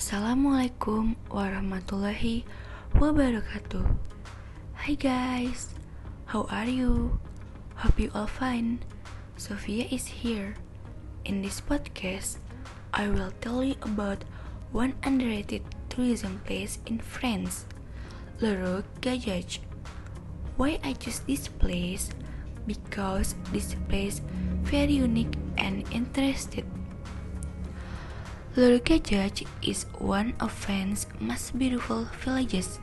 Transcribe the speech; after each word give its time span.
Assalamualaikum 0.00 1.12
warahmatullahi 1.28 2.48
wabarakatuh. 2.96 3.84
Hi 4.88 4.96
guys, 4.96 5.76
how 6.24 6.48
are 6.48 6.64
you? 6.64 7.20
Hope 7.84 8.00
you 8.00 8.08
all 8.16 8.24
fine. 8.24 8.80
Sophia 9.36 9.84
is 9.92 10.24
here. 10.24 10.56
In 11.28 11.44
this 11.44 11.60
podcast, 11.60 12.40
I 12.96 13.12
will 13.12 13.28
tell 13.44 13.60
you 13.60 13.76
about 13.84 14.24
one 14.72 14.96
underrated 15.04 15.68
tourism 15.92 16.40
place 16.48 16.80
in 16.88 16.96
France, 16.96 17.68
Le 18.40 18.80
Gagage. 19.04 19.60
Why 20.56 20.80
I 20.80 20.96
choose 20.96 21.20
this 21.28 21.44
place? 21.44 22.08
Because 22.64 23.36
this 23.52 23.76
place 23.92 24.24
very 24.64 24.96
unique 24.96 25.36
and 25.60 25.84
interesting. 25.92 26.79
Le 28.56 28.80
Gagage 28.80 29.46
is 29.62 29.86
one 30.00 30.34
of 30.40 30.50
France's 30.50 31.06
most 31.20 31.56
beautiful 31.56 32.08
villages, 32.24 32.80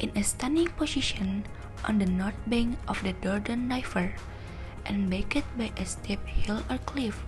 in 0.00 0.10
a 0.16 0.24
stunning 0.24 0.66
position 0.70 1.44
on 1.86 2.00
the 2.00 2.06
north 2.06 2.34
bank 2.48 2.76
of 2.88 3.00
the 3.04 3.12
Dordogne 3.22 3.70
River, 3.70 4.12
and 4.84 5.08
backed 5.08 5.46
by 5.56 5.70
a 5.76 5.86
steep 5.86 6.26
hill 6.26 6.64
or 6.68 6.78
cliff, 6.78 7.22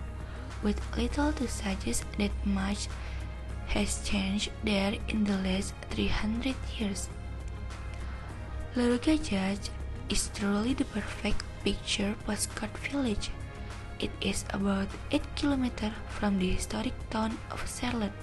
with 0.63 0.81
little 0.97 1.31
to 1.31 1.47
suggest 1.47 2.03
that 2.17 2.35
much 2.45 2.89
has 3.67 4.03
changed 4.03 4.51
there 4.65 4.93
in 5.07 5.23
the 5.23 5.37
last 5.37 5.73
300 5.91 6.55
years. 6.77 7.07
Le 8.75 8.97
Gagage 8.97 9.69
is 10.09 10.29
truly 10.35 10.73
the 10.73 10.83
perfect 10.83 11.41
picture 11.63 12.15
postcard 12.25 12.77
village 12.79 13.29
it 13.99 14.11
is 14.21 14.45
about 14.51 14.87
8 15.11 15.21
km 15.35 15.91
from 16.09 16.39
the 16.39 16.51
historic 16.51 16.93
town 17.09 17.37
of 17.51 17.63
Charlotte. 17.67 18.13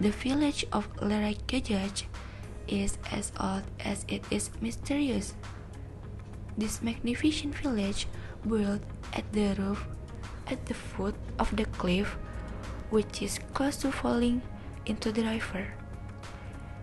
The 0.00 0.10
village 0.10 0.64
of 0.72 0.88
La 1.02 1.18
Roque-Gageac 1.18 2.06
is 2.68 2.98
as 3.10 3.32
old 3.40 3.64
as 3.80 4.04
it 4.08 4.24
is 4.30 4.50
mysterious. 4.60 5.34
This 6.56 6.82
magnificent 6.82 7.54
village, 7.54 8.06
built 8.46 8.82
at 9.12 9.26
the 9.32 9.54
roof 9.58 9.86
at 10.46 10.64
the 10.66 10.74
foot 10.74 11.14
of 11.38 11.54
the 11.56 11.64
cliff, 11.76 12.16
which 12.90 13.22
is 13.22 13.38
close 13.52 13.76
to 13.78 13.92
falling 13.92 14.42
into 14.86 15.12
the 15.12 15.22
river, 15.22 15.66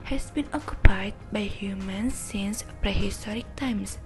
has 0.03 0.30
been 0.31 0.47
occupied 0.53 1.14
by 1.31 1.42
humans 1.42 2.14
since 2.14 2.64
prehistoric 2.81 3.47
times. 3.55 3.97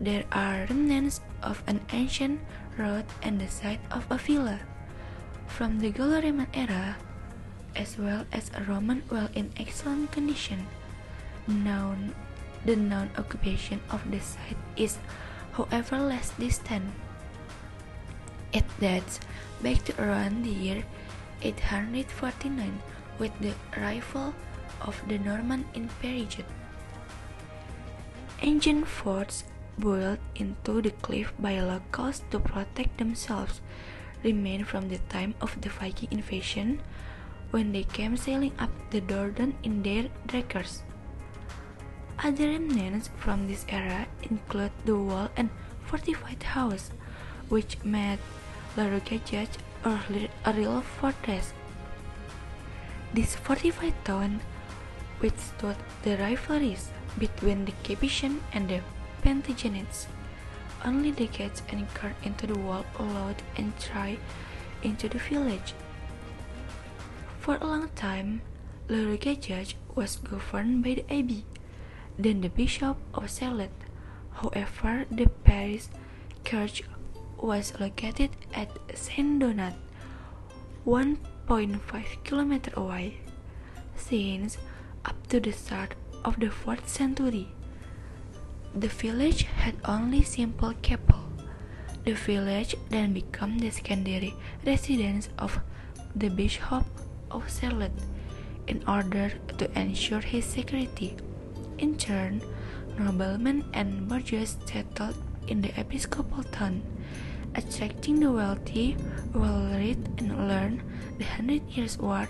There 0.00 0.24
are 0.32 0.66
remnants 0.68 1.20
of 1.42 1.62
an 1.66 1.80
ancient 1.92 2.40
road 2.76 3.04
and 3.22 3.40
the 3.40 3.46
site 3.46 3.80
of 3.90 4.10
a 4.10 4.18
villa 4.18 4.60
from 5.46 5.78
the 5.78 5.90
Gallo-Roman 5.90 6.50
era, 6.52 6.96
as 7.76 7.96
well 7.96 8.26
as 8.32 8.50
a 8.54 8.64
Roman 8.64 9.02
well 9.10 9.28
in 9.34 9.54
excellent 9.56 10.10
condition. 10.10 10.66
Known, 11.46 12.14
the 12.64 12.74
known 12.74 13.10
occupation 13.16 13.80
of 13.90 14.02
the 14.10 14.18
site 14.18 14.58
is, 14.76 14.98
however, 15.52 15.98
less 15.98 16.34
distant. 16.42 16.90
It 18.52 18.66
dates 18.80 19.20
back 19.62 19.84
to 19.86 19.94
around 20.02 20.42
the 20.42 20.50
year 20.50 20.82
849 21.42 22.82
with 23.18 23.30
the 23.38 23.54
arrival 23.78 24.34
of 24.80 24.98
the 25.06 25.18
Norman 25.18 25.66
in 25.74 25.88
Périgord. 26.02 26.50
Ancient 28.42 28.88
forts 28.88 29.44
built 29.78 30.18
into 30.34 30.80
the 30.82 30.90
cliff 30.90 31.32
by 31.38 31.60
locals 31.60 32.22
to 32.30 32.38
protect 32.38 32.98
themselves 32.98 33.60
remain 34.22 34.64
from 34.64 34.88
the 34.88 34.98
time 35.08 35.34
of 35.40 35.60
the 35.60 35.68
Viking 35.68 36.08
invasion 36.10 36.80
when 37.50 37.72
they 37.72 37.84
came 37.84 38.16
sailing 38.16 38.52
up 38.58 38.70
the 38.90 39.00
Dordogne 39.00 39.54
in 39.62 39.82
their 39.82 40.08
drakkars. 40.26 40.82
Other 42.18 42.48
remnants 42.48 43.10
from 43.18 43.46
this 43.46 43.66
era 43.68 44.06
include 44.22 44.72
the 44.84 44.96
wall 44.96 45.28
and 45.36 45.50
fortified 45.84 46.42
house, 46.42 46.90
which 47.48 47.76
made 47.84 48.18
La 48.76 48.84
Roquette 48.84 49.48
a 49.84 50.52
real 50.52 50.80
fortress. 50.80 51.52
This 53.12 53.36
fortified 53.36 53.94
town 54.04 54.40
withstood 55.20 55.76
the 56.02 56.16
rivalries 56.16 56.88
between 57.18 57.66
the 57.66 57.72
Capetian 57.84 58.40
and 58.52 58.68
the 58.68 58.80
Only 60.84 61.10
the 61.10 61.26
gates 61.26 61.62
anchored 61.70 62.14
into 62.22 62.46
the 62.46 62.58
wall 62.58 62.84
allowed 62.98 63.42
entry 63.56 64.18
into 64.82 65.08
the 65.08 65.18
village. 65.18 65.72
For 67.40 67.56
a 67.56 67.66
long 67.66 67.88
time, 67.94 68.42
Le 68.88 69.16
Gagage 69.16 69.76
was 69.94 70.16
governed 70.16 70.84
by 70.84 70.94
the 70.94 71.12
abbey, 71.12 71.46
then 72.18 72.42
the 72.42 72.50
bishop 72.50 72.96
of 73.14 73.30
Charlotte. 73.30 73.72
However, 74.32 75.06
the 75.10 75.26
parish 75.44 75.86
church 76.44 76.82
was 77.38 77.72
located 77.80 78.30
at 78.52 78.68
Saint 78.94 79.40
Donat, 79.40 79.74
1.5 80.84 81.80
km 82.24 82.74
away, 82.74 83.18
since 83.96 84.58
up 85.04 85.26
to 85.28 85.40
the 85.40 85.52
start 85.52 85.94
of 86.24 86.38
the 86.40 86.48
4th 86.48 86.88
century. 86.88 87.48
The 88.76 88.88
village 88.88 89.44
had 89.44 89.76
only 89.84 90.24
simple 90.24 90.74
chapel. 90.82 91.22
The 92.04 92.14
village 92.14 92.74
then 92.90 93.12
became 93.12 93.58
the 93.58 93.70
secondary 93.70 94.34
residence 94.66 95.28
of 95.38 95.60
the 96.16 96.28
Bishop 96.28 96.84
of 97.30 97.46
Charlotte 97.48 97.94
in 98.66 98.82
order 98.88 99.30
to 99.58 99.78
ensure 99.78 100.20
his 100.20 100.44
security. 100.44 101.16
In 101.78 101.96
turn, 101.96 102.42
noblemen 102.98 103.64
and 103.74 104.08
burgesses 104.08 104.58
settled 104.66 105.22
in 105.46 105.62
the 105.62 105.70
episcopal 105.78 106.42
town, 106.42 106.82
attracting 107.54 108.18
the 108.18 108.32
wealthy, 108.32 108.96
well-read, 109.32 109.98
and 110.18 110.48
learned. 110.48 110.82
The 111.18 111.24
Hundred 111.24 111.62
Years' 111.70 111.96
War 111.98 112.26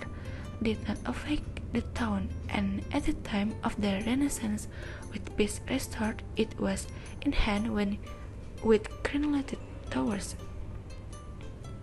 did 0.61 0.87
not 0.87 0.97
affect 1.05 1.54
the 1.75 1.81
town, 1.93 2.29
and 2.47 2.81
at 2.93 3.03
the 3.03 3.13
time 3.27 3.53
of 3.63 3.75
the 3.81 4.01
Renaissance, 4.07 4.67
with 5.11 5.35
peace 5.35 5.59
restored, 5.69 6.23
it 6.37 6.57
was 6.57 6.87
in 7.21 7.33
hand 7.33 7.73
when, 7.73 7.97
with 8.63 8.87
crenellated 9.03 9.59
towers, 9.89 10.35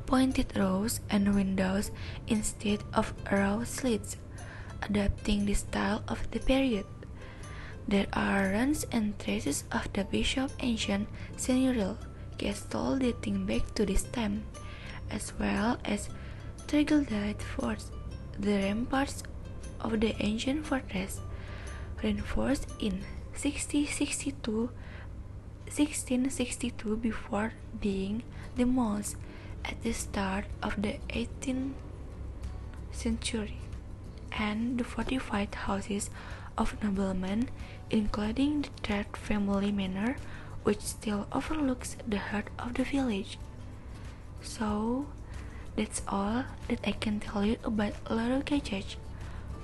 pointed 0.06 0.56
rows, 0.56 1.00
and 1.10 1.34
windows 1.34 1.90
instead 2.26 2.80
of 2.94 3.12
row 3.30 3.62
slits, 3.64 4.16
adapting 4.82 5.44
the 5.44 5.54
style 5.54 6.02
of 6.08 6.30
the 6.30 6.40
period. 6.40 6.86
There 7.86 8.06
are 8.14 8.48
ruins 8.48 8.86
and 8.92 9.18
traces 9.18 9.64
of 9.72 9.92
the 9.92 10.04
bishop's 10.04 10.54
ancient 10.60 11.06
seigneurial 11.36 11.98
castle 12.38 12.96
dating 12.96 13.44
back 13.44 13.74
to 13.74 13.84
this 13.84 14.04
time, 14.04 14.44
as 15.10 15.32
well 15.38 15.76
as 15.84 16.08
troglodyte 16.66 17.42
forts, 17.42 17.90
the 18.38 18.54
ramparts 18.54 19.24
of 19.82 20.00
the 20.00 20.14
ancient 20.20 20.66
fortress, 20.66 21.20
reinforced 22.02 22.66
in 22.80 23.04
1662, 23.36 24.70
1662 25.66 26.96
before 26.96 27.52
being 27.80 28.22
demolished 28.56 29.16
at 29.64 29.82
the 29.82 29.92
start 29.92 30.46
of 30.62 30.80
the 30.80 30.98
18th 31.10 31.72
century, 32.90 33.58
and 34.38 34.78
the 34.78 34.84
fortified 34.84 35.54
houses 35.54 36.10
of 36.56 36.82
noblemen, 36.82 37.48
including 37.90 38.62
the 38.62 38.68
third 38.82 39.16
family 39.16 39.72
manor, 39.72 40.16
which 40.62 40.80
still 40.80 41.26
overlooks 41.32 41.96
the 42.06 42.18
heart 42.18 42.48
of 42.58 42.74
the 42.74 42.84
village. 42.84 43.38
So, 44.42 45.06
that's 45.76 46.02
all 46.06 46.44
that 46.68 46.80
I 46.86 46.92
can 46.92 47.20
tell 47.20 47.44
you 47.44 47.56
about 47.64 47.94
La 48.10 48.28
Roque-Gageac. 48.28 48.96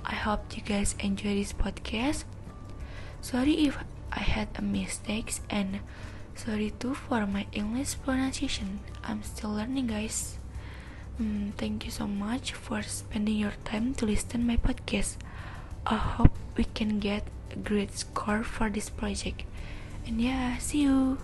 I 0.09 0.15
hope 0.15 0.57
you 0.57 0.63
guys 0.63 0.95
enjoy 0.99 1.35
this 1.35 1.53
podcast. 1.53 2.25
Sorry 3.21 3.69
if 3.69 3.77
I 4.11 4.21
had 4.25 4.49
a 4.57 4.61
mistakes 4.63 5.41
and 5.51 5.81
sorry 6.33 6.73
too 6.79 6.95
for 6.95 7.27
my 7.27 7.45
English 7.53 8.01
pronunciation. 8.01 8.79
I'm 9.03 9.21
still 9.21 9.53
learning, 9.53 9.85
guys. 9.87 10.39
Mm, 11.21 11.53
thank 11.53 11.85
you 11.85 11.91
so 11.91 12.07
much 12.07 12.53
for 12.53 12.81
spending 12.81 13.37
your 13.37 13.53
time 13.65 13.93
to 14.01 14.07
listen 14.07 14.47
my 14.47 14.57
podcast. 14.57 15.17
I 15.85 15.95
hope 15.95 16.33
we 16.57 16.63
can 16.63 16.97
get 16.97 17.27
a 17.51 17.57
great 17.57 17.93
score 17.93 18.43
for 18.43 18.67
this 18.67 18.89
project. 18.89 19.43
And 20.07 20.19
yeah, 20.19 20.57
see 20.57 20.89
you. 20.89 21.19